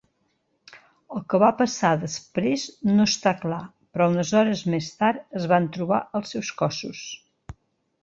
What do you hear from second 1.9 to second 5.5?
després no està clar, però unes hores més tard es